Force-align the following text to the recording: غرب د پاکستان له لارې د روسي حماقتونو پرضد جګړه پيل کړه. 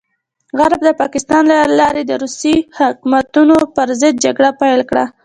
غرب 0.57 0.81
د 0.87 0.89
پاکستان 1.01 1.43
له 1.51 1.59
لارې 1.79 2.01
د 2.05 2.11
روسي 2.23 2.55
حماقتونو 2.77 3.55
پرضد 3.75 4.13
جګړه 4.25 4.49
پيل 4.61 4.81
کړه. 4.89 5.05